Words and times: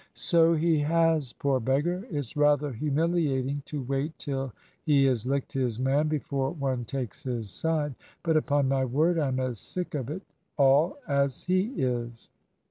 "So 0.15 0.55
he 0.55 0.79
has, 0.79 1.31
poor 1.33 1.59
beggar. 1.59 2.07
It's 2.09 2.35
rather 2.35 2.73
humiliating 2.73 3.61
to 3.67 3.83
wait 3.83 4.17
till 4.17 4.51
he 4.83 5.05
has 5.05 5.27
licked 5.27 5.53
his 5.53 5.79
man 5.79 6.07
before 6.07 6.49
one 6.53 6.85
takes 6.85 7.21
his 7.23 7.51
side; 7.51 7.93
but 8.23 8.35
upon 8.35 8.67
my 8.67 8.83
word, 8.83 9.19
I'm 9.19 9.39
as 9.39 9.59
sick 9.59 9.93
of 9.93 10.09
it 10.09 10.23
all 10.57 10.97
as 11.07 11.43
he 11.43 11.65
is." 11.79 12.31